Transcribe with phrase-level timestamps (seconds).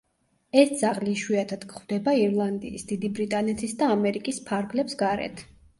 [0.61, 5.51] ეს ძაღლი იშვიათად გვხვდება ირლანდიის, დიდი ბრიტანეთის და ამერიკის ფარგლებს გარეთ.